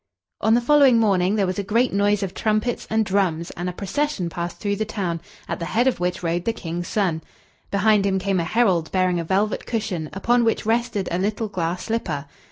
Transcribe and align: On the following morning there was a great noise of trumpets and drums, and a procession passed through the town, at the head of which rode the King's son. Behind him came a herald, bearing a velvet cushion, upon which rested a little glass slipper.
On 0.41 0.55
the 0.55 0.61
following 0.61 0.97
morning 0.97 1.35
there 1.35 1.45
was 1.45 1.59
a 1.59 1.63
great 1.63 1.93
noise 1.93 2.23
of 2.23 2.33
trumpets 2.33 2.87
and 2.89 3.05
drums, 3.05 3.51
and 3.51 3.69
a 3.69 3.71
procession 3.71 4.31
passed 4.31 4.57
through 4.57 4.77
the 4.77 4.83
town, 4.83 5.21
at 5.47 5.59
the 5.59 5.65
head 5.65 5.85
of 5.85 5.99
which 5.99 6.23
rode 6.23 6.45
the 6.45 6.53
King's 6.53 6.87
son. 6.87 7.21
Behind 7.69 8.03
him 8.03 8.17
came 8.17 8.39
a 8.39 8.43
herald, 8.43 8.91
bearing 8.91 9.19
a 9.19 9.23
velvet 9.23 9.67
cushion, 9.67 10.09
upon 10.11 10.43
which 10.43 10.65
rested 10.65 11.07
a 11.11 11.19
little 11.19 11.47
glass 11.49 11.83
slipper. 11.83 12.25